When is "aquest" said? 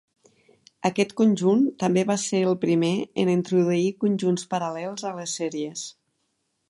0.87-1.11